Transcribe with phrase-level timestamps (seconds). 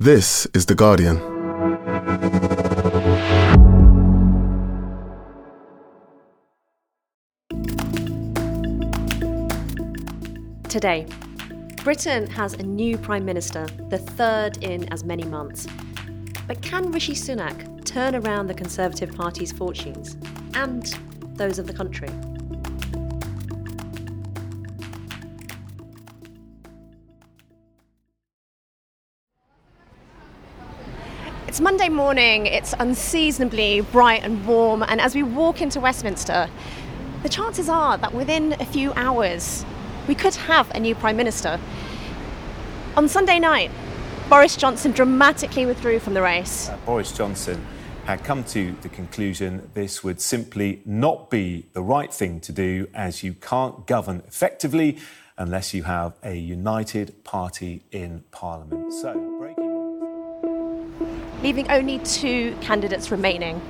[0.00, 1.16] This is The Guardian.
[10.68, 11.04] Today,
[11.82, 15.66] Britain has a new Prime Minister, the third in as many months.
[16.46, 20.16] But can Rishi Sunak turn around the Conservative Party's fortunes
[20.54, 20.96] and
[21.34, 22.10] those of the country?
[31.58, 36.48] It's Monday morning, it's unseasonably bright and warm, and as we walk into Westminster,
[37.24, 39.64] the chances are that within a few hours
[40.06, 41.58] we could have a new Prime Minister.
[42.96, 43.72] On Sunday night,
[44.30, 46.68] Boris Johnson dramatically withdrew from the race.
[46.68, 47.66] Uh, Boris Johnson
[48.04, 52.86] had come to the conclusion this would simply not be the right thing to do
[52.94, 54.96] as you can't govern effectively
[55.36, 58.92] unless you have a united party in Parliament.
[58.92, 59.27] So,
[61.42, 63.60] leaving only two candidates remaining.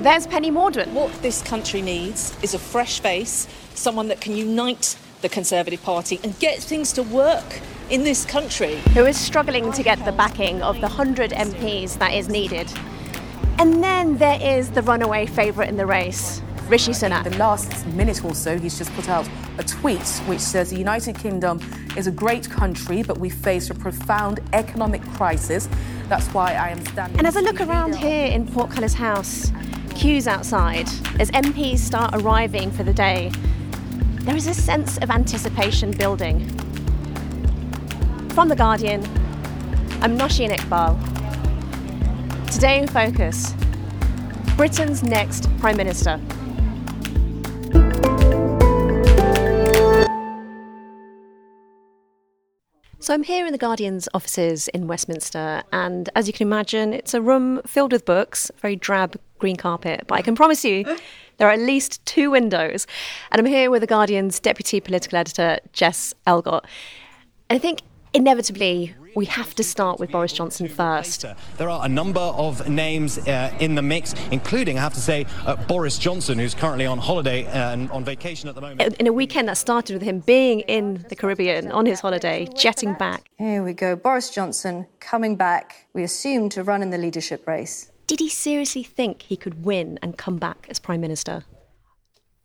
[0.00, 0.92] There's Penny Mordaunt.
[0.92, 6.20] What this country needs is a fresh face, someone that can unite the Conservative Party
[6.22, 8.76] and get things to work in this country.
[8.94, 12.70] Who is struggling to get the backing of the 100 MPs that is needed.
[13.58, 17.24] And then there is the runaway favourite in the race, Rishi Sunak.
[17.24, 21.18] The last minute or so, he's just put out a tweet which says the United
[21.18, 21.60] Kingdom
[21.94, 25.68] is a great country, but we face a profound economic crisis.
[26.08, 27.18] That's why I am standing.
[27.18, 29.52] And as I look around here in Portcullis House,
[29.94, 30.88] queues outside,
[31.20, 33.30] as MPs start arriving for the day,
[34.20, 36.48] there is a sense of anticipation building.
[38.30, 39.02] From The Guardian,
[40.00, 40.98] I'm Nosheen Iqbal.
[42.50, 43.52] Today in Focus,
[44.56, 46.20] Britain's next Prime Minister.
[53.04, 57.12] So I'm here in the Guardian's offices in Westminster, and as you can imagine, it's
[57.12, 60.04] a room filled with books, very drab green carpet.
[60.06, 60.84] But I can promise you,
[61.36, 62.86] there are at least two windows.
[63.30, 66.64] And I'm here with the Guardian's deputy political editor, Jess Elgot.
[67.50, 67.82] And I think
[68.14, 71.24] inevitably we have to start with Boris Johnson first.
[71.56, 75.26] There are a number of names uh, in the mix, including, I have to say,
[75.46, 78.96] uh, Boris Johnson, who's currently on holiday and on vacation at the moment.
[78.96, 82.94] In a weekend that started with him being in the Caribbean on his holiday, jetting
[82.94, 83.30] back.
[83.38, 83.94] Here we go.
[83.94, 87.90] Boris Johnson coming back, we assume, to run in the leadership race.
[88.06, 91.44] Did he seriously think he could win and come back as Prime Minister?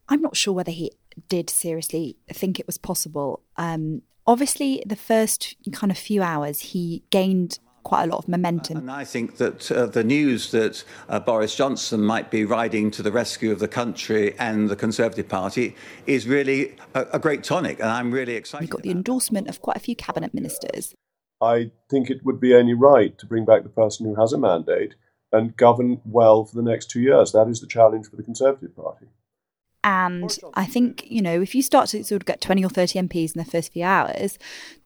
[0.07, 0.91] I'm not sure whether he
[1.28, 3.41] did seriously think it was possible.
[3.57, 8.78] Um, obviously, the first kind of few hours, he gained quite a lot of momentum.
[8.78, 13.01] And I think that uh, the news that uh, Boris Johnson might be riding to
[13.01, 15.75] the rescue of the country and the Conservative Party
[16.06, 18.66] is really a, a great tonic, and I'm really excited.
[18.66, 20.94] He got the endorsement of quite a few cabinet ministers.
[21.41, 24.38] I think it would be only right to bring back the person who has a
[24.38, 24.94] mandate
[25.31, 27.31] and govern well for the next two years.
[27.31, 29.07] That is the challenge for the Conservative Party.
[29.84, 33.00] And I think you know if you start to sort of get twenty or thirty
[33.00, 34.38] MPs in the first few hours,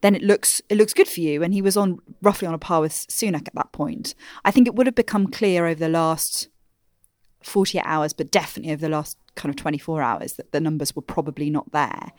[0.02, 1.42] then it looks it looks good for you.
[1.42, 4.14] And he was on roughly on a par with Sunak at that point.
[4.44, 6.48] I think it would have become clear over the last
[7.42, 11.02] forty hours, but definitely over the last kind of 24 hours that the numbers were
[11.02, 12.12] probably not there.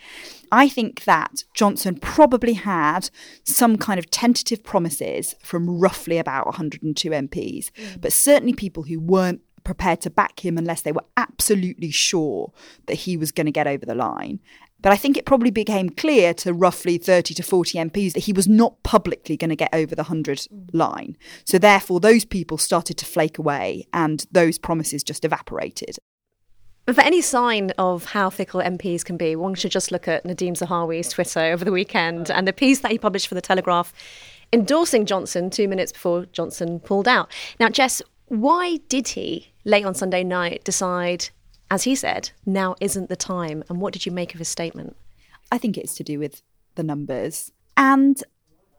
[0.51, 3.09] I think that Johnson probably had
[3.43, 8.01] some kind of tentative promises from roughly about 102 MPs, mm.
[8.01, 12.53] but certainly people who weren't prepared to back him unless they were absolutely sure
[12.85, 14.39] that he was going to get over the line.
[14.81, 18.33] But I think it probably became clear to roughly 30 to 40 MPs that he
[18.33, 21.17] was not publicly going to get over the 100 line.
[21.43, 25.97] So therefore, those people started to flake away and those promises just evaporated.
[26.85, 30.23] But for any sign of how fickle MPs can be, one should just look at
[30.23, 33.91] Nadhim Zahawi's Twitter over the weekend and the piece that he published for The Telegraph
[34.53, 37.31] endorsing Johnson two minutes before Johnson pulled out.
[37.59, 41.29] Now, Jess, why did he, late on Sunday night, decide,
[41.69, 43.63] as he said, now isn't the time?
[43.67, 44.95] And what did you make of his statement?
[45.51, 46.41] I think it's to do with
[46.75, 47.51] the numbers.
[47.75, 48.23] And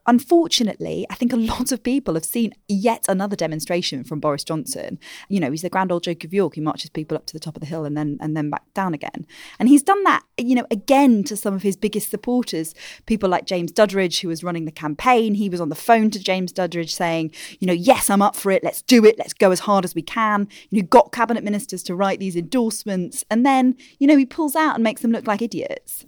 [0.06, 4.98] Unfortunately, I think a lot of people have seen yet another demonstration from Boris Johnson.
[5.28, 7.40] You know, he's the grand old Duke of York who marches people up to the
[7.40, 9.26] top of the hill and then and then back down again.
[9.58, 12.74] And he's done that, you know, again to some of his biggest supporters,
[13.06, 15.34] people like James Duddridge, who was running the campaign.
[15.34, 18.50] He was on the phone to James Duddridge saying, you know, yes, I'm up for
[18.50, 18.64] it.
[18.64, 19.18] Let's do it.
[19.18, 20.48] Let's go as hard as we can.
[20.70, 24.74] You got cabinet ministers to write these endorsements, and then, you know, he pulls out
[24.74, 26.06] and makes them look like idiots.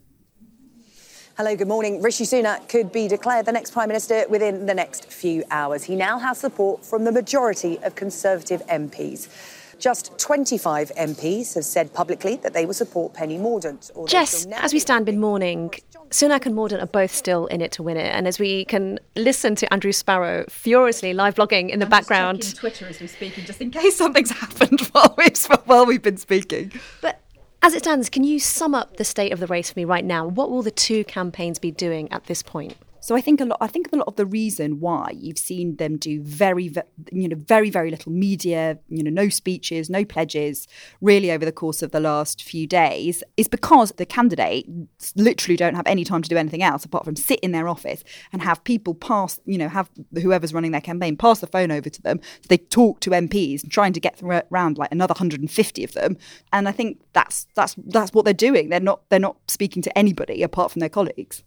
[1.39, 2.03] Hello, good morning.
[2.03, 5.85] Rishi Sunak could be declared the next Prime Minister within the next few hours.
[5.85, 9.29] He now has support from the majority of Conservative MPs.
[9.79, 14.09] Just 25 MPs have said publicly that they will support Penny Mordaunt.
[14.09, 15.71] Jess, as we stand mid morning,
[16.11, 18.13] Sunak and Mordaunt are both still in it to win it.
[18.13, 22.43] And as we can listen to Andrew Sparrow furiously live blogging in the I'm background.
[22.43, 26.17] Just Twitter as we're speaking, just in case something's happened while we've, while we've been
[26.17, 26.73] speaking.
[27.01, 27.21] But
[27.63, 30.05] as it stands, can you sum up the state of the race for me right
[30.05, 30.27] now?
[30.27, 32.77] What will the two campaigns be doing at this point?
[33.09, 33.57] So I think a lot.
[33.63, 36.71] I think a lot of the reason why you've seen them do very,
[37.11, 40.69] you know, very, very little media, you know, no speeches, no pledges,
[41.01, 45.75] really over the course of the last few days, is because the candidates literally don't
[45.75, 48.63] have any time to do anything else apart from sit in their office and have
[48.65, 49.89] people pass, you know, have
[50.21, 52.21] whoever's running their campaign pass the phone over to them.
[52.43, 56.19] So they talk to MPs trying to get around like another 150 of them.
[56.53, 58.69] And I think that's that's that's what they're doing.
[58.69, 61.43] They're not they're not speaking to anybody apart from their colleagues.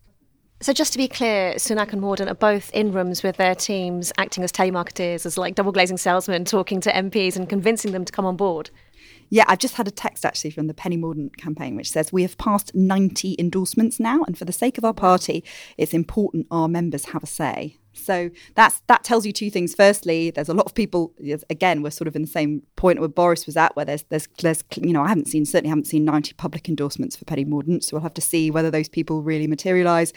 [0.62, 4.13] So just to be clear, Sunak and Mordaunt are both in rooms with their teams,
[4.19, 8.12] acting as telemarketers, as like double glazing salesmen, talking to MPs and convincing them to
[8.12, 8.69] come on board.
[9.30, 12.22] Yeah, I've just had a text actually from the Penny Mordaunt campaign, which says we
[12.22, 15.44] have passed 90 endorsements now, and for the sake of our party,
[15.80, 17.78] it's important our members have a say.
[18.03, 19.75] So that's that tells you two things.
[19.75, 21.13] Firstly, there's a lot of people.
[21.50, 24.27] Again, we're sort of in the same point where Boris was at, where there's there's
[24.42, 27.83] there's you know I haven't seen certainly haven't seen 90 public endorsements for Penny Mordaunt.
[27.83, 30.13] So we'll have to see whether those people really materialise.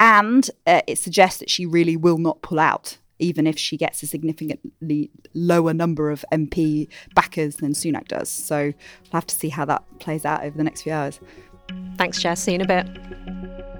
[0.00, 2.98] And uh, it suggests that she really will not pull out.
[3.20, 6.86] Even if she gets a significantly lower number of MP
[7.16, 8.28] backers than Sunak does.
[8.28, 11.18] So we'll have to see how that plays out over the next few hours.
[11.96, 12.40] Thanks, Jess.
[12.40, 13.77] See you in a bit.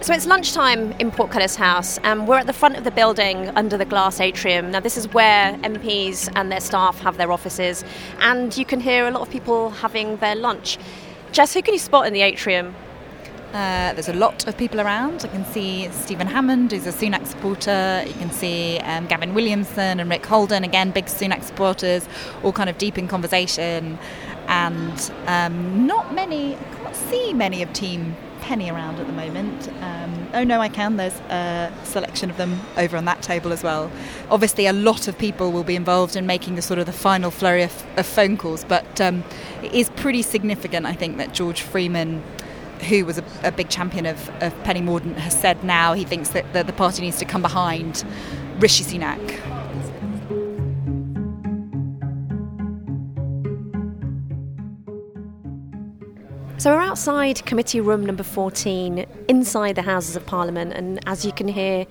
[0.00, 3.76] So it's lunchtime in Portcullis House, and we're at the front of the building under
[3.76, 4.70] the glass atrium.
[4.70, 7.84] Now, this is where MPs and their staff have their offices,
[8.20, 10.78] and you can hear a lot of people having their lunch.
[11.32, 12.76] Jess, who can you spot in the atrium?
[13.48, 15.24] Uh, there's a lot of people around.
[15.24, 18.04] I can see Stephen Hammond, who's a Sunak supporter.
[18.06, 22.08] You can see um, Gavin Williamson and Rick Holden, again, big Sunak supporters,
[22.44, 23.98] all kind of deep in conversation.
[24.46, 28.16] And um, not many, I can't see many of Team
[28.48, 29.68] Penny around at the moment.
[29.82, 30.96] Um, oh no, I can.
[30.96, 33.92] There's a selection of them over on that table as well.
[34.30, 37.30] Obviously, a lot of people will be involved in making the sort of the final
[37.30, 39.22] flurry of, of phone calls, but um,
[39.62, 42.22] it is pretty significant, I think, that George Freeman
[42.88, 46.28] who was a, a, big champion of, of Penny Mordaunt, has said now he thinks
[46.28, 48.04] that the, the party needs to come behind
[48.60, 49.47] Rishi Sunak.
[56.58, 61.30] So we're outside committee room number 14, inside the Houses of Parliament, and as you
[61.30, 61.86] can hear,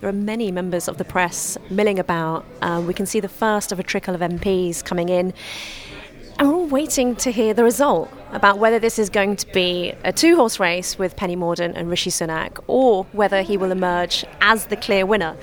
[0.00, 2.44] there are many members of the press milling about.
[2.60, 5.32] Um, we can see the first of a trickle of MPs coming in.
[6.40, 9.94] And we're all waiting to hear the result about whether this is going to be
[10.02, 14.24] a two horse race with Penny Mordaunt and Rishi Sunak or whether he will emerge
[14.40, 15.36] as the clear winner.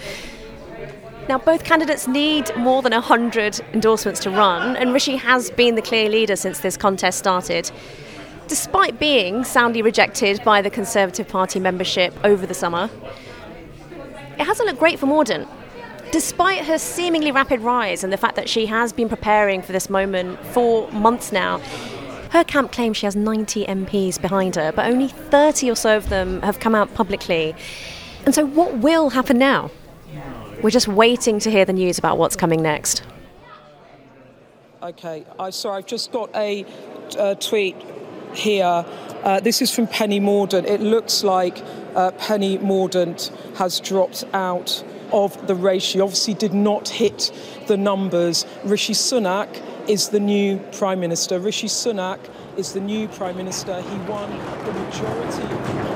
[1.29, 5.81] Now, both candidates need more than 100 endorsements to run, and Rishi has been the
[5.81, 7.71] clear leader since this contest started
[8.47, 12.89] despite being soundly rejected by the Conservative Party membership over the summer.
[14.39, 15.47] It hasn't looked great for Mordaunt.
[16.11, 19.89] Despite her seemingly rapid rise and the fact that she has been preparing for this
[19.89, 21.59] moment for months now,
[22.31, 26.09] her camp claims she has 90 MPs behind her, but only 30 or so of
[26.09, 27.55] them have come out publicly.
[28.25, 29.71] And so, what will happen now?
[30.61, 33.03] We're just waiting to hear the news about what's coming next.
[34.81, 36.65] Okay, I sorry, I've just got a
[37.39, 37.75] tweet
[38.33, 38.85] here.
[39.23, 40.65] Uh, this is from Penny Mordaunt.
[40.65, 41.63] It looks like
[41.95, 45.83] uh, Penny Mordaunt has dropped out of the race.
[45.83, 47.31] She obviously did not hit
[47.67, 48.45] the numbers.
[48.63, 49.49] Rishi Sunak
[49.89, 51.39] is the new Prime Minister.
[51.39, 52.19] Rishi Sunak
[52.57, 53.81] is the new Prime Minister.
[53.81, 55.87] He won the majority of the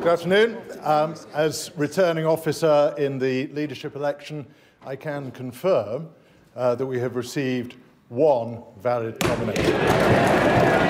[0.00, 0.58] Good afternoon.
[0.82, 4.46] Um, as returning officer in the leadership election,
[4.84, 6.10] I can confirm
[6.54, 7.76] uh, that we have received
[8.08, 10.83] one valid nomination.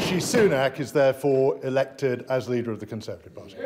[0.00, 3.56] Rishi Sunak is therefore elected as leader of the Conservative Party.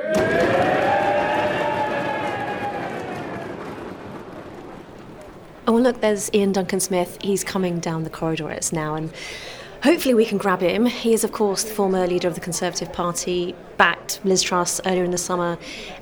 [5.67, 7.19] Oh, well, look, there's Iain Duncan Smith.
[7.23, 9.13] He's coming down the corridor at us now, and
[9.85, 10.87] hopefully we can grab him.
[10.87, 15.05] He is, of course, the former leader of the Conservative Party, backed Liz Truss earlier
[15.05, 15.57] in the summer,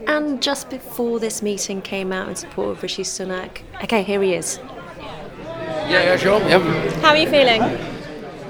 [0.07, 3.61] and just before this meeting came out in support of Rishi Sunak.
[3.85, 4.59] Okay, here he is.
[4.99, 6.41] Yeah, yeah, sure.
[6.41, 6.63] Yep.
[7.03, 7.61] How are you feeling?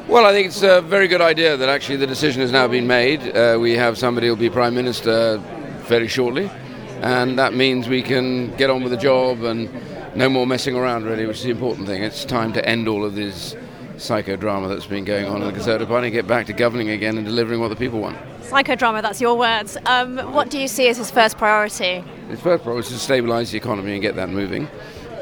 [0.08, 2.86] Well, I think it's a very good idea that actually the decision has now been
[2.88, 3.34] made.
[3.34, 5.38] Uh, we have somebody who will be Prime Minister
[5.86, 6.50] very shortly,
[7.00, 9.70] and that means we can get on with the job and
[10.16, 12.02] no more messing around, really, which is the important thing.
[12.02, 13.54] It's time to end all of these
[13.94, 17.16] psychodrama that's been going on in the Conservative Party and get back to governing again
[17.16, 18.18] and delivering what the people want.
[18.42, 19.78] Psychodrama, that's your words.
[19.86, 22.04] Um, what do you see as his first priority?
[22.28, 24.68] His first priority is to stabilise the economy and get that moving.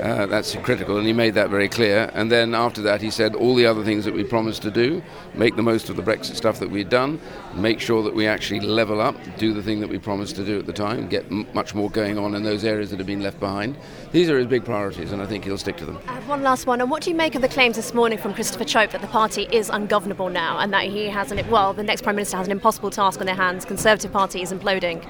[0.00, 2.10] Uh, that's critical, and he made that very clear.
[2.14, 5.02] And then after that, he said all the other things that we promised to do,
[5.34, 7.20] make the most of the Brexit stuff that we'd done,
[7.54, 10.58] make sure that we actually level up, do the thing that we promised to do
[10.58, 13.22] at the time, get m- much more going on in those areas that have been
[13.22, 13.76] left behind.
[14.10, 15.96] These are his big priorities, and I think he'll stick to them.
[16.26, 16.80] One last one.
[16.80, 19.06] And what do you make of the claims this morning from Christopher Chope that the
[19.06, 22.46] party is ungovernable now, and that he has an well, the next prime minister has
[22.46, 23.64] an impossible task on their hands?
[23.64, 25.06] Conservative Party is imploding.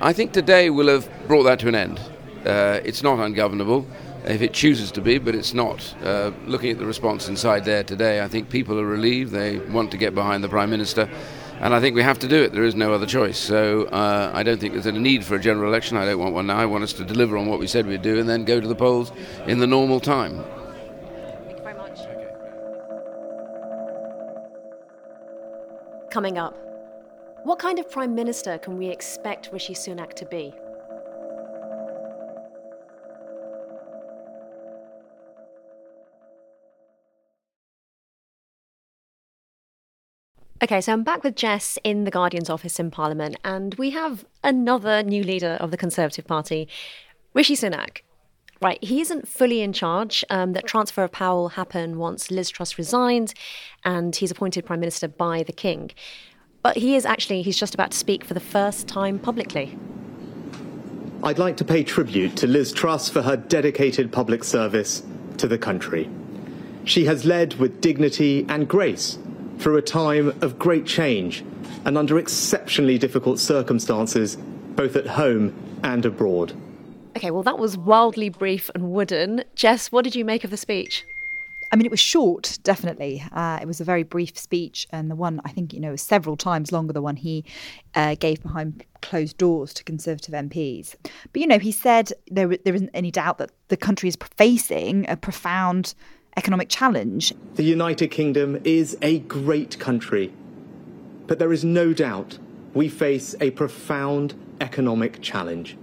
[0.00, 2.00] I think today will have brought that to an end.
[2.46, 3.86] Uh, it's not ungovernable
[4.24, 5.94] if it chooses to be, but it's not.
[6.02, 9.32] Uh, looking at the response inside there today, I think people are relieved.
[9.32, 11.08] They want to get behind the Prime Minister.
[11.60, 12.52] And I think we have to do it.
[12.52, 13.38] There is no other choice.
[13.38, 15.96] So uh, I don't think there's a need for a general election.
[15.96, 16.56] I don't want one now.
[16.56, 18.66] I want us to deliver on what we said we'd do and then go to
[18.66, 19.12] the polls
[19.46, 20.42] in the normal time.
[21.44, 22.00] Thank you very much.
[26.10, 26.56] Coming up,
[27.44, 30.54] what kind of Prime Minister can we expect Rishi Sunak to be?
[40.62, 44.24] Okay, so I'm back with Jess in the Guardian's office in Parliament, and we have
[44.44, 46.68] another new leader of the Conservative Party,
[47.34, 48.02] Rishi Sunak.
[48.60, 50.24] Right, he isn't fully in charge.
[50.30, 53.34] Um, that transfer of power will happen once Liz Truss resigns,
[53.84, 55.90] and he's appointed Prime Minister by the King.
[56.62, 59.76] But he is actually, he's just about to speak for the first time publicly.
[61.24, 65.02] I'd like to pay tribute to Liz Truss for her dedicated public service
[65.38, 66.08] to the country.
[66.84, 69.18] She has led with dignity and grace
[69.62, 71.44] through a time of great change
[71.84, 74.36] and under exceptionally difficult circumstances,
[74.74, 75.54] both at home
[75.84, 76.52] and abroad.
[77.16, 79.44] Okay, well, that was wildly brief and wooden.
[79.54, 81.04] Jess, what did you make of the speech?
[81.70, 83.24] I mean, it was short, definitely.
[83.32, 86.02] Uh, it was a very brief speech, and the one I think you know was
[86.02, 86.92] several times longer.
[86.92, 87.44] Than the one he
[87.94, 90.96] uh, gave behind closed doors to Conservative MPs.
[91.32, 95.08] But you know, he said there there isn't any doubt that the country is facing
[95.08, 95.94] a profound
[96.36, 97.32] economic challenge.
[97.54, 100.32] The United Kingdom is a great country,
[101.26, 102.38] but there is no doubt
[102.74, 105.76] we face a profound economic challenge.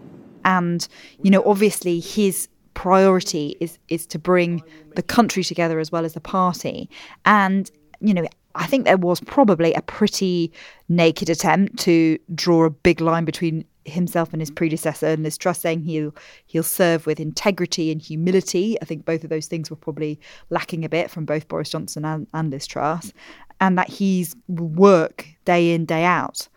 [0.46, 0.88] And,
[1.22, 4.64] you know, obviously his priority is is to bring
[4.96, 6.90] the country together as well as the party.
[7.26, 8.26] And, you know,
[8.56, 10.52] I think there was probably a pretty
[10.88, 15.60] naked attempt to draw a big line between himself and his predecessor and Liz Truss
[15.60, 16.16] saying he'll
[16.46, 18.78] he'll serve with integrity and humility.
[18.82, 20.20] I think both of those things were probably
[20.50, 23.14] lacking a bit from both Boris Johnson and, and Liz Truss,
[23.60, 26.48] and that he's work day in day out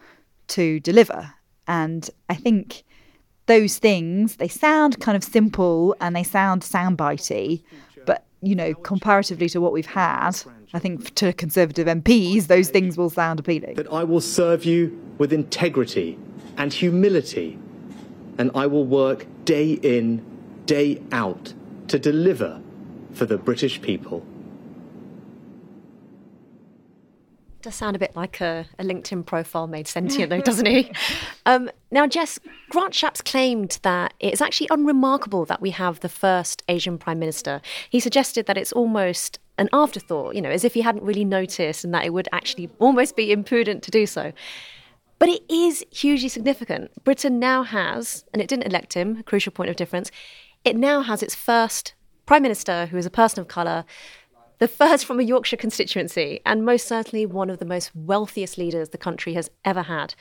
[0.49, 1.33] to deliver.
[1.67, 2.85] And I think
[3.47, 7.63] those things they sound kind of simple and they sound soundbitey,
[8.07, 10.33] but you know comparatively to what we've had,
[10.73, 13.75] I think to Conservative MPs those things will sound appealing.
[13.75, 16.19] That I will serve you with integrity
[16.57, 17.59] and humility,
[18.39, 20.25] and I will work day in,
[20.67, 21.55] day out
[21.89, 22.61] to deliver
[23.13, 24.25] for the British people.
[27.63, 30.91] Does sound a bit like a, a LinkedIn profile made sentient, though, doesn't he?
[31.45, 32.39] Um, now, Jess,
[32.71, 37.61] Grant Shapps claimed that it's actually unremarkable that we have the first Asian Prime Minister.
[37.91, 41.85] He suggested that it's almost an afterthought, you know, as if he hadn't really noticed
[41.85, 44.33] and that it would actually almost be imprudent to do so.
[45.23, 46.91] But it is hugely significant.
[47.05, 50.11] Britain now has, and it didn't elect him, a crucial point of difference,
[50.65, 51.95] it now has its first
[52.27, 53.85] Prime Minister who is a person of colour,
[54.59, 58.89] the first from a Yorkshire constituency, and most certainly one of the most wealthiest leaders
[58.89, 60.17] the country has ever had.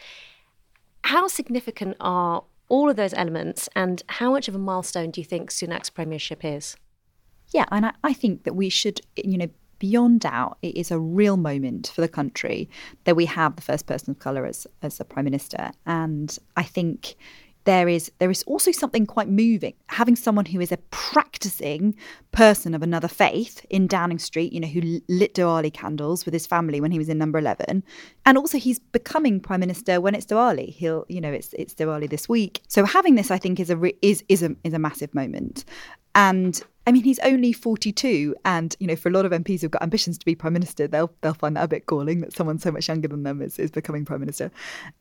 [1.05, 5.25] How significant are all of those elements, and how much of a milestone do you
[5.25, 6.77] think Sunak's premiership is?
[7.51, 9.49] Yeah, and I, I think that we should, you know,
[9.81, 12.69] beyond doubt, it is a real moment for the country
[13.05, 15.71] that we have the first person of colour as, as a prime minister.
[15.87, 17.15] And I think
[17.63, 21.95] there is there is also something quite moving having someone who is a practicing
[22.31, 26.47] person of another faith in Downing Street, you know, who lit Diwali candles with his
[26.47, 27.83] family when he was in Number Eleven,
[28.25, 30.69] and also he's becoming prime minister when it's Diwali.
[30.73, 34.05] He'll, you know, it's it's Diwali this week, so having this, I think, is a
[34.05, 35.65] is is a is a massive moment,
[36.15, 39.71] and I mean, he's only 42, and you know, for a lot of MPs who've
[39.71, 42.57] got ambitions to be prime minister, they'll they'll find that a bit galling that someone
[42.57, 44.51] so much younger than them is, is becoming prime minister.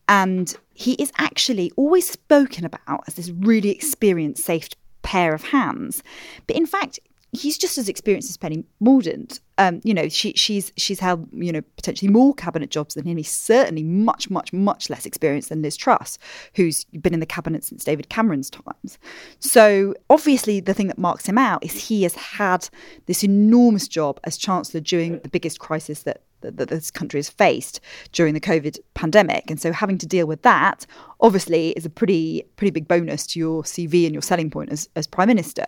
[0.09, 4.69] And he is actually always spoken about as this really experienced, safe
[5.03, 6.03] pair of hands.
[6.47, 7.01] But in fact,
[7.33, 9.41] he's just as experienced as Penny Mordaunt.
[9.59, 13.17] Um, you know, she, she's she's held you know potentially more cabinet jobs than him.
[13.17, 16.19] He's certainly much, much, much less experienced than Liz Truss,
[16.55, 18.99] who's been in the cabinet since David Cameron's times.
[19.39, 22.69] So obviously, the thing that marks him out is he has had
[23.07, 27.29] this enormous job as chancellor during the biggest crisis that that, that this country has
[27.29, 27.81] faced
[28.13, 29.51] during the COVID pandemic.
[29.51, 30.87] And so having to deal with that
[31.21, 34.89] obviously is a pretty pretty big bonus to your CV and your selling point as,
[34.97, 35.67] as prime minister.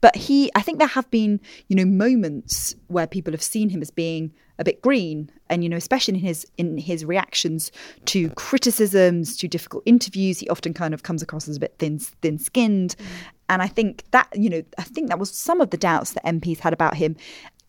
[0.00, 3.82] But he, I think there have been, you know, moments where people have seen him
[3.82, 7.70] as being a bit green, and you know, especially in his in his reactions
[8.06, 11.98] to criticisms, to difficult interviews, he often kind of comes across as a bit thin
[11.98, 12.96] thin skinned.
[12.98, 13.04] Mm.
[13.50, 16.24] And I think that, you know, I think that was some of the doubts that
[16.24, 17.16] MPs had about him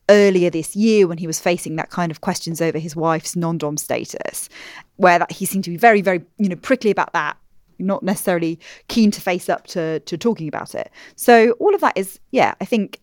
[0.09, 3.77] earlier this year when he was facing that kind of questions over his wife's non-dom
[3.77, 4.49] status,
[4.97, 7.37] where that he seemed to be very, very, you know, prickly about that,
[7.77, 10.91] not necessarily keen to face up to to talking about it.
[11.15, 12.99] So all of that is, yeah, I think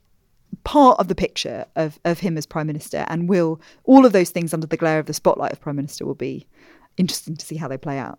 [0.64, 4.30] part of the picture of of him as prime minister, and will all of those
[4.30, 6.46] things under the glare of the spotlight of prime minister will be
[6.96, 8.18] interesting to see how they play out.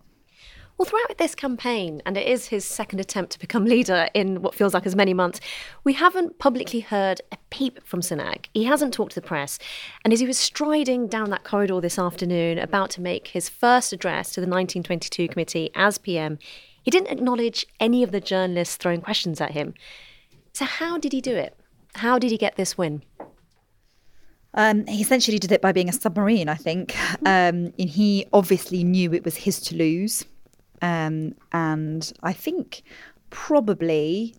[0.78, 4.54] Well, throughout this campaign, and it is his second attempt to become leader in what
[4.54, 5.40] feels like as many months,
[5.82, 8.46] we haven't publicly heard a peep from Sunak.
[8.54, 9.58] He hasn't talked to the press.
[10.04, 13.92] And as he was striding down that corridor this afternoon, about to make his first
[13.92, 16.38] address to the 1922 committee as PM,
[16.84, 19.74] he didn't acknowledge any of the journalists throwing questions at him.
[20.52, 21.56] So, how did he do it?
[21.96, 23.02] How did he get this win?
[24.54, 26.96] Um, he essentially did it by being a submarine, I think.
[27.26, 30.24] Um, and he obviously knew it was his to lose.
[30.82, 32.82] Um, and I think
[33.30, 34.34] probably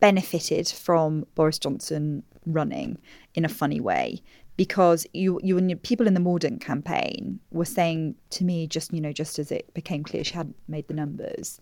[0.00, 2.98] benefited from Boris Johnson running
[3.34, 4.20] in a funny way
[4.56, 9.00] because you you and people in the Mordaunt campaign were saying to me just you
[9.00, 11.60] know just as it became clear she hadn't made the numbers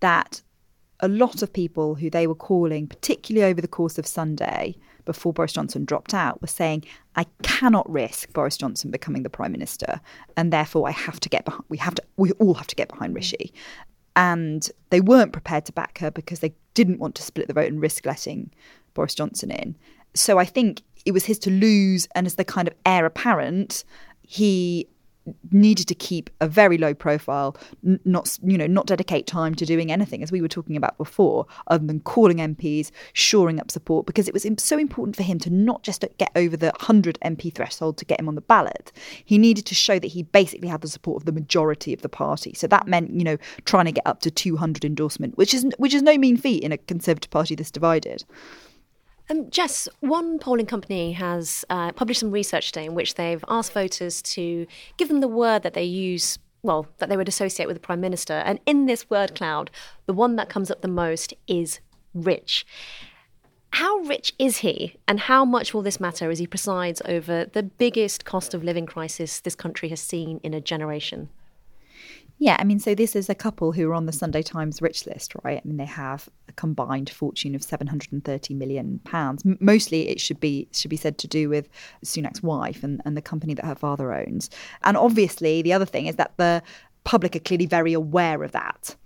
[0.00, 0.42] that
[1.00, 5.32] a lot of people who they were calling particularly over the course of Sunday before
[5.32, 6.84] Boris Johnson dropped out were saying,
[7.14, 10.00] I cannot risk Boris Johnson becoming the prime minister,
[10.36, 11.64] and therefore I have to get behind.
[11.68, 12.02] We have to.
[12.16, 13.16] We all have to get behind mm.
[13.16, 13.52] Rishi.
[14.16, 17.70] And they weren't prepared to back her because they didn't want to split the vote
[17.70, 18.50] and risk letting
[18.94, 19.76] Boris Johnson in.
[20.14, 23.84] So I think it was his to lose, and as the kind of heir apparent,
[24.22, 24.88] he
[25.50, 29.90] needed to keep a very low profile, not you know not dedicate time to doing
[29.90, 34.28] anything as we were talking about before, other than calling MPs, shoring up support, because
[34.28, 37.96] it was so important for him to not just get over the hundred MP threshold
[37.98, 38.92] to get him on the ballot.
[39.24, 42.08] He needed to show that he basically had the support of the majority of the
[42.08, 42.54] party.
[42.54, 45.94] So that meant you know trying to get up to 200 endorsement, which is which
[45.94, 48.24] is no mean feat in a Conservative Party this divided.
[49.28, 53.72] Um, Jess, one polling company has uh, published some research today in which they've asked
[53.72, 57.76] voters to give them the word that they use, well, that they would associate with
[57.76, 58.34] the Prime Minister.
[58.34, 59.70] And in this word cloud,
[60.06, 61.80] the one that comes up the most is
[62.14, 62.64] rich.
[63.70, 67.64] How rich is he, and how much will this matter as he presides over the
[67.64, 71.28] biggest cost of living crisis this country has seen in a generation?
[72.38, 75.06] Yeah, I mean, so this is a couple who are on the Sunday Times rich
[75.06, 75.60] list, right?
[75.62, 79.42] I mean, they have a combined fortune of 730 million pounds.
[79.58, 81.68] Mostly, it should be should be said to do with
[82.04, 84.50] Sunak's wife and, and the company that her father owns.
[84.84, 86.62] And obviously, the other thing is that the
[87.04, 88.96] public are clearly very aware of that.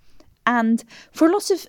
[0.45, 1.65] And for a lot of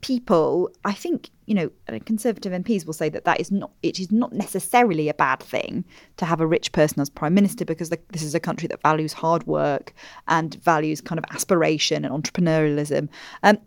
[0.00, 1.70] people, I think you know,
[2.04, 5.84] Conservative MPs will say that that is not it is not necessarily a bad thing
[6.16, 8.82] to have a rich person as prime minister because the, this is a country that
[8.82, 9.94] values hard work
[10.28, 13.08] and values kind of aspiration and entrepreneurialism.
[13.44, 13.58] Um,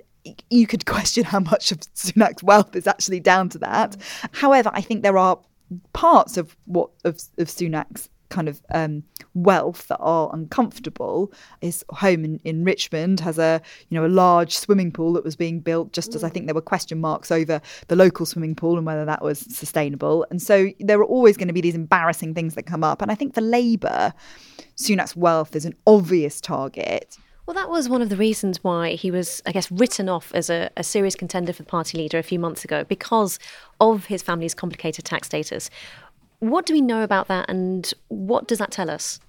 [0.50, 3.96] you could question how much of Sunak's wealth is actually down to that.
[4.34, 5.40] However, I think there are
[5.94, 11.32] parts of what of, of Sunak's kind of um, wealth that are uncomfortable.
[11.62, 15.36] His home in, in Richmond has a you know a large swimming pool that was
[15.36, 18.78] being built just as I think there were question marks over the local swimming pool
[18.78, 20.26] and whether that was sustainable.
[20.30, 23.02] And so there are always going to be these embarrassing things that come up.
[23.02, 24.14] And I think for Labour,
[24.76, 27.18] Sunak's wealth is an obvious target.
[27.50, 30.52] Well, that was one of the reasons why he was, I guess, written off as
[30.52, 33.40] a, a, serious contender for the party leader a few months ago because
[33.82, 35.72] of his family's complicated tax status.
[36.40, 39.20] What do we know about that and what does that tell us?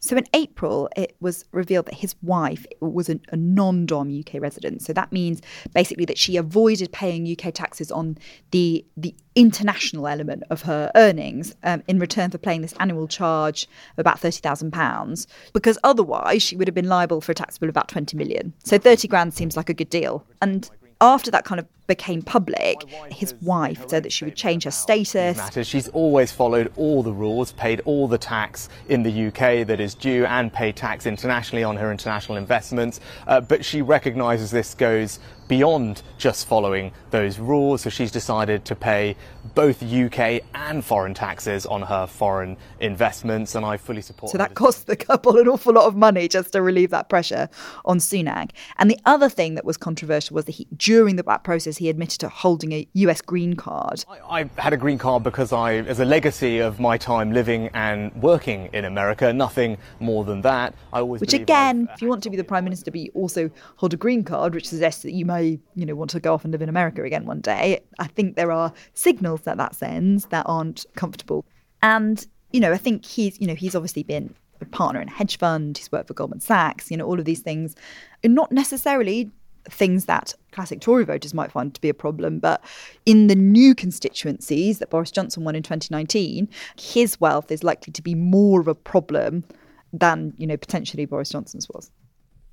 [0.00, 4.40] So in April, it was revealed that his wife was a, a non dom UK
[4.40, 4.82] resident.
[4.82, 5.42] So that means
[5.74, 8.16] basically that she avoided paying UK taxes on
[8.52, 13.64] the, the international element of her earnings um, in return for paying this annual charge
[13.92, 17.72] of about £30,000, because otherwise she would have been liable for a tax bill of
[17.72, 18.52] about 20 million.
[18.64, 20.24] So 30 grand seems like a good deal.
[20.40, 22.76] And after that kind of became public,
[23.10, 25.38] his wife said that she would change her status.
[25.66, 29.94] She's always followed all the rules, paid all the tax in the UK that is
[29.94, 33.00] due, and paid tax internationally on her international investments.
[33.26, 37.82] Uh, but she recognises this goes beyond just following those rules.
[37.82, 39.16] So she's decided to pay
[39.54, 44.32] both UK and foreign taxes on her foreign investments, and I fully support.
[44.32, 44.38] That.
[44.38, 47.48] So that cost the couple an awful lot of money just to relieve that pressure
[47.84, 48.50] on Sunak.
[48.78, 51.88] And the other thing that was controversial was that he, during the, that process, he
[51.88, 54.04] admitted to holding a US green card.
[54.08, 57.70] I, I had a green card because I, as a legacy of my time living
[57.74, 60.74] and working in America, nothing more than that.
[60.92, 63.50] I always which again, if you want to be the prime minister, but you also
[63.76, 66.44] hold a green card, which suggests that you may, you know, want to go off
[66.44, 67.80] and live in America again one day.
[67.98, 71.44] I think there are signals that that sends that aren't comfortable.
[71.82, 75.12] And you know, I think he's, you know, he's obviously been a partner in a
[75.12, 75.76] hedge fund.
[75.76, 76.90] He's worked for Goldman Sachs.
[76.90, 77.76] You know, all of these things
[78.24, 79.30] are not necessarily
[79.70, 82.38] things that classic Tory voters might find to be a problem.
[82.38, 82.64] But
[83.04, 86.48] in the new constituencies that Boris Johnson won in 2019,
[86.80, 89.44] his wealth is likely to be more of a problem
[89.92, 91.90] than, you know, potentially Boris Johnson's was.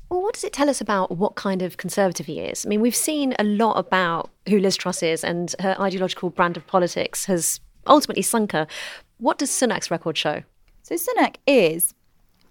[0.10, 2.66] Well, what does it tell us about what kind of conservative he is?
[2.66, 6.58] I mean, we've seen a lot about who Liz Truss is, and her ideological brand
[6.58, 8.68] of politics has ultimately sunk her.
[9.18, 10.44] What does Sunak's record show?
[10.84, 11.96] So Sunak is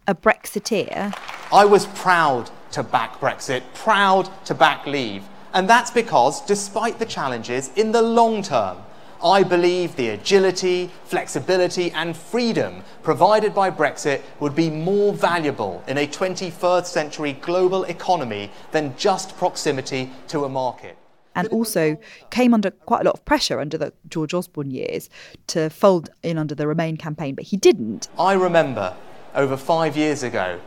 [0.06, 1.16] a Brexiteer.
[1.52, 5.22] I was proud to back Brexit, proud to back leave.
[5.52, 8.78] And that's because, despite the challenges, in the long term,
[9.24, 15.96] I believe the agility, flexibility, and freedom provided by Brexit would be more valuable in
[15.96, 20.98] a 21st century global economy than just proximity to a market
[21.36, 21.98] and also
[22.30, 25.10] came under quite a lot of pressure under the George Osborne years
[25.48, 28.08] to fold in under the Remain campaign, but he didn't.
[28.18, 28.94] I remember
[29.34, 30.60] over five years ago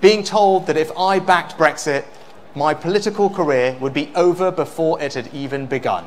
[0.00, 2.04] being told that if I backed Brexit,
[2.54, 6.06] my political career would be over before it had even begun.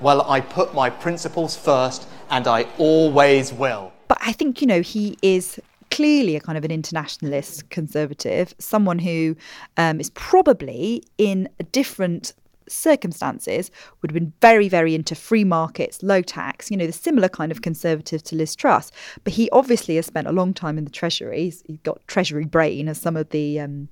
[0.00, 3.92] Well, I put my principles first, and I always will.
[4.06, 8.98] But I think, you know, he is clearly a kind of an internationalist conservative, someone
[8.98, 9.36] who
[9.76, 12.34] um, is probably in a different
[12.68, 17.28] circumstances would have been very, very into free markets, low tax, you know, the similar
[17.28, 18.92] kind of conservative to Liz Truss.
[19.24, 21.44] But he obviously has spent a long time in the Treasury.
[21.44, 23.88] He's, he's got Treasury brain, as some of the um,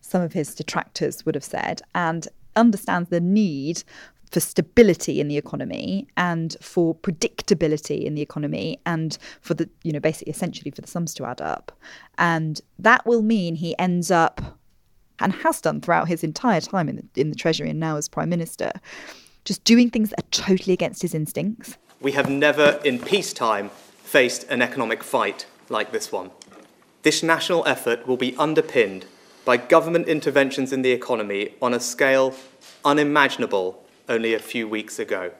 [0.00, 3.82] some of his detractors would have said, and understands the need
[4.34, 9.92] for stability in the economy and for predictability in the economy and for the you
[9.92, 11.70] know basically essentially for the sums to add up
[12.18, 14.58] and that will mean he ends up
[15.20, 18.08] and has done throughout his entire time in the, in the Treasury and now as
[18.08, 18.72] Prime Minister,
[19.44, 21.76] just doing things that are totally against his instincts.
[22.00, 23.68] We have never in peacetime
[24.02, 26.32] faced an economic fight like this one.
[27.02, 29.06] This national effort will be underpinned
[29.44, 32.34] by government interventions in the economy on a scale
[32.84, 35.32] unimaginable only a few weeks ago.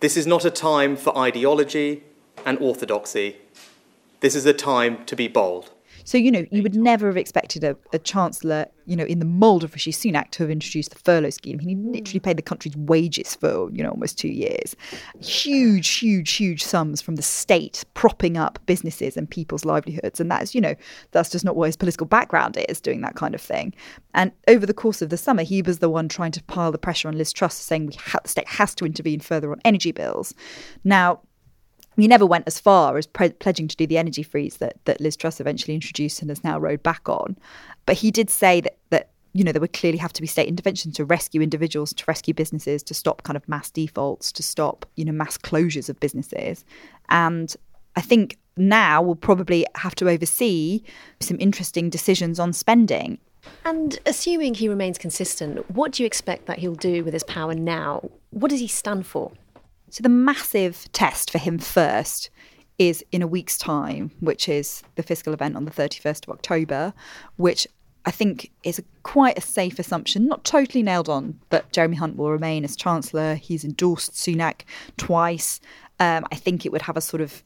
[0.00, 2.04] This is not a time for ideology
[2.46, 3.36] and orthodoxy.
[4.20, 5.70] This is a time to be bold.
[6.08, 9.26] So, you know, you would never have expected a, a chancellor, you know, in the
[9.26, 11.58] mould of Rishi Sunak to have introduced the furlough scheme.
[11.58, 11.92] He hmm.
[11.92, 14.74] literally paid the country's wages for, you know, almost two years.
[15.20, 20.18] Huge, huge, huge sums from the state propping up businesses and people's livelihoods.
[20.18, 20.74] And that's, you know,
[21.10, 23.74] that's just not what his political background is, doing that kind of thing.
[24.14, 26.78] And over the course of the summer, he was the one trying to pile the
[26.78, 29.92] pressure on Liz Truss, saying we ha- the state has to intervene further on energy
[29.92, 30.32] bills.
[30.84, 31.20] Now,
[32.02, 35.00] he never went as far as pre- pledging to do the energy freeze that, that
[35.00, 37.36] Liz Truss eventually introduced and has now rode back on.
[37.86, 40.48] But he did say that, that you know, there would clearly have to be state
[40.48, 44.86] intervention to rescue individuals, to rescue businesses, to stop kind of mass defaults, to stop,
[44.96, 46.64] you know, mass closures of businesses.
[47.08, 47.54] And
[47.96, 50.82] I think now we'll probably have to oversee
[51.20, 53.18] some interesting decisions on spending.
[53.64, 57.54] And assuming he remains consistent, what do you expect that he'll do with his power
[57.54, 58.10] now?
[58.30, 59.32] What does he stand for?
[59.90, 62.30] So the massive test for him first
[62.78, 66.92] is in a week's time, which is the fiscal event on the 31st of October,
[67.36, 67.66] which
[68.04, 72.16] I think is a, quite a safe assumption, not totally nailed on, but Jeremy Hunt
[72.16, 73.34] will remain as Chancellor.
[73.34, 74.62] He's endorsed Sunak
[74.96, 75.60] twice.
[75.98, 77.42] Um, I think it would have a sort of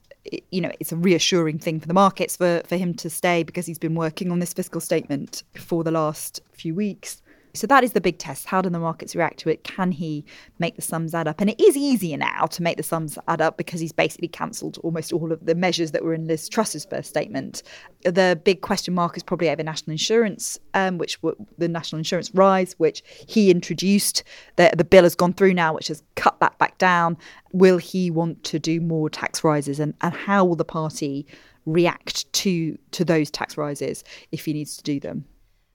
[0.50, 3.66] you know, it's a reassuring thing for the markets for, for him to stay because
[3.66, 7.20] he's been working on this fiscal statement for the last few weeks.
[7.54, 8.46] So that is the big test.
[8.46, 9.62] How do the markets react to it?
[9.62, 10.24] Can he
[10.58, 11.40] make the sums add up?
[11.40, 14.78] And it is easier now to make the sums add up because he's basically cancelled
[14.82, 17.62] almost all of the measures that were in Liz Truss's first statement.
[18.04, 22.34] The big question mark is probably over national insurance, um, which w- the national insurance
[22.34, 24.24] rise, which he introduced.
[24.56, 27.18] The, the bill has gone through now, which has cut that back down.
[27.52, 29.78] Will he want to do more tax rises?
[29.78, 31.26] And, and how will the party
[31.64, 35.24] react to to those tax rises if he needs to do them?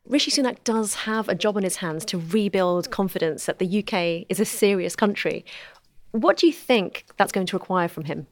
[0.08, 4.26] Rishi Sunak does have a job on his hands to rebuild confidence that the UK
[4.30, 5.44] is a serious country.
[6.12, 8.26] What do you think that's going to require from him?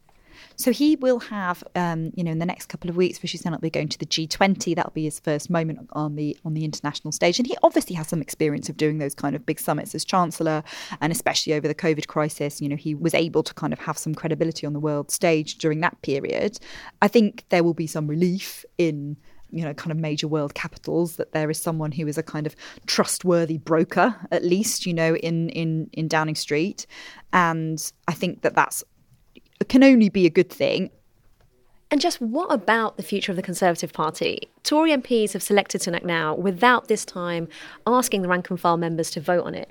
[0.56, 3.52] So he will have, um, you know, in the next couple of weeks, Rishi Sunak
[3.52, 4.74] will be going to the G20.
[4.74, 8.08] That'll be his first moment on the on the international stage, and he obviously has
[8.08, 10.64] some experience of doing those kind of big summits as chancellor,
[11.02, 12.62] and especially over the COVID crisis.
[12.62, 15.58] You know, he was able to kind of have some credibility on the world stage
[15.58, 16.58] during that period.
[17.02, 19.18] I think there will be some relief in
[19.50, 22.48] you know kind of major world capitals that there is someone who is a kind
[22.48, 22.56] of
[22.88, 26.86] trustworthy broker at least you know in in in Downing Street
[27.34, 28.84] and I think that that's
[29.70, 30.90] can only be a good thing
[31.92, 34.50] and just what about the future of the Conservative Party?
[34.64, 37.48] Tory MPs have selected Sunak now without this time
[37.86, 39.70] asking the rank and file members to vote on it.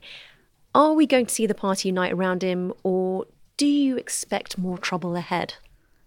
[0.75, 4.79] Are we going to see the party unite around him, or do you expect more
[4.79, 5.55] trouble ahead?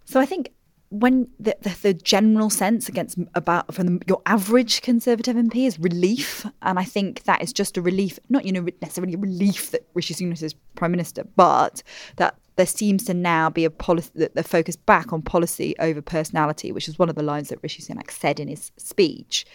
[0.04, 0.52] So I think
[0.90, 5.78] when the, the, the, general sense against about from the, your average conservative MP is
[5.78, 9.70] relief, and I think that is just a relief, not you know necessarily a relief
[9.72, 11.82] that Rishi Sunak is prime minister, but
[12.16, 16.00] that there seems to now be a policy that the focus back on policy over
[16.00, 19.46] personality, which is one of the lines that Rishi Sunak said in his speech.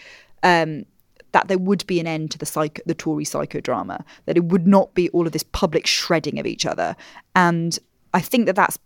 [0.44, 0.86] Um,
[1.32, 4.94] that there would be an end to the the Tory psychodrama, that it would not
[4.94, 6.96] be all of this public shredding of each other,
[7.36, 7.80] and
[8.14, 8.78] I think that that's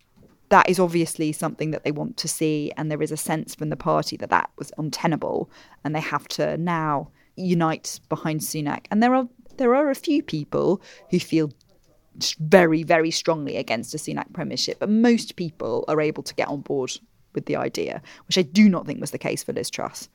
[0.50, 3.70] that is obviously something that they want to see, and there is a sense from
[3.70, 5.50] the party that that was untenable,
[5.84, 8.86] and they have to now unite behind Sunak.
[8.92, 11.52] And there are there are a few people who feel
[12.40, 16.62] very very strongly against a Sunak premiership, but most people are able to get on
[16.62, 16.92] board
[17.34, 20.10] with the idea, which I do not think was the case for Liz Truss.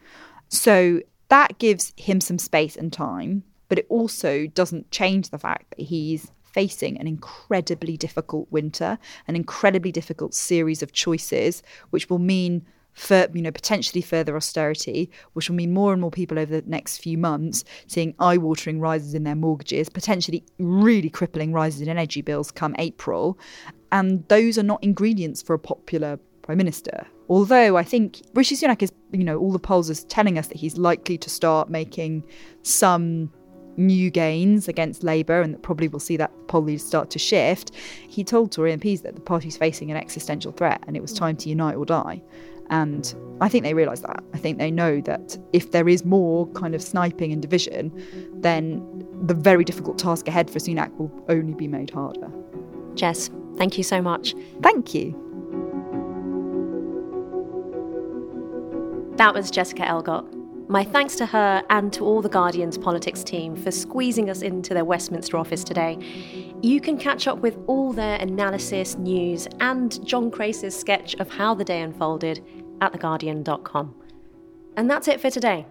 [0.48, 5.70] So that gives him some space and time, but it also doesn't change the fact
[5.70, 12.18] that he's facing an incredibly difficult winter, an incredibly difficult series of choices, which will
[12.18, 16.60] mean for you know potentially further austerity, which will mean more and more people over
[16.60, 21.88] the next few months seeing eye-watering rises in their mortgages, potentially really crippling rises in
[21.88, 23.38] energy bills come April,
[23.90, 27.06] and those are not ingredients for a popular prime minister.
[27.28, 30.58] Although I think Rishi Sunak is, you know, all the polls are telling us that
[30.58, 32.24] he's likely to start making
[32.62, 33.32] some
[33.76, 37.72] new gains against Labour and that probably we'll see that poll lead start to shift,
[38.08, 41.36] he told Tory MPs that the party's facing an existential threat and it was time
[41.38, 42.22] to unite or die.
[42.70, 44.22] And I think they realise that.
[44.32, 47.92] I think they know that if there is more kind of sniping and division,
[48.40, 52.30] then the very difficult task ahead for Sunak will only be made harder.
[52.94, 54.34] Jess, thank you so much.
[54.62, 55.18] Thank you.
[59.16, 60.24] That was Jessica Elgot.
[60.72, 64.72] My thanks to her and to all the Guardian's politics team for squeezing us into
[64.72, 65.98] their Westminster office today.
[66.62, 71.52] You can catch up with all their analysis, news, and John Crace's sketch of how
[71.52, 72.42] the day unfolded
[72.80, 73.94] at theguardian.com.
[74.78, 75.66] And that's it for today.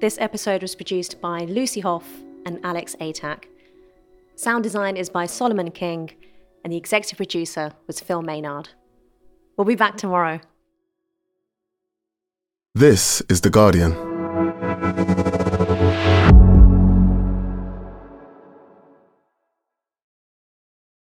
[0.00, 3.44] This episode was produced by Lucy Hough and Alex Atack.
[4.36, 6.10] Sound design is by Solomon King,
[6.64, 8.70] and the executive producer was Phil Maynard.
[9.58, 10.40] We'll be back tomorrow.
[12.74, 14.11] This is The Guardian.